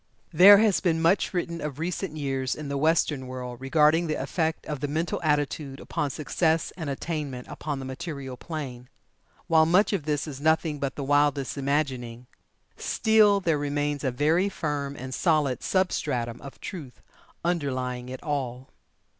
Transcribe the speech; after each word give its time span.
There 0.33 0.57
has 0.57 0.79
been 0.79 0.99
much 0.99 1.31
written 1.31 1.61
of 1.61 1.77
recent 1.77 2.17
years 2.17 2.55
in 2.55 2.69
the 2.69 2.77
Western 2.79 3.27
world 3.27 3.61
regarding 3.61 4.07
the 4.07 4.19
effect 4.19 4.65
of 4.65 4.79
the 4.79 4.87
Mental 4.87 5.21
Attitude 5.21 5.79
upon 5.79 6.09
Success 6.09 6.73
and 6.75 6.89
attainment 6.89 7.47
upon 7.47 7.77
the 7.77 7.85
material 7.85 8.35
plane. 8.35 8.89
While 9.45 9.67
much 9.67 9.93
of 9.93 10.05
this 10.05 10.25
is 10.25 10.41
nothing 10.41 10.79
but 10.79 10.95
the 10.95 11.03
wildest 11.03 11.55
imagining, 11.55 12.25
still 12.77 13.41
there 13.41 13.59
remains 13.59 14.03
a 14.03 14.09
very 14.09 14.49
firm 14.49 14.95
and 14.95 15.13
solid 15.13 15.61
substratum 15.61 16.41
of 16.41 16.59
truth 16.59 17.03
underlying 17.45 18.09
it 18.09 18.23
all. 18.23 18.71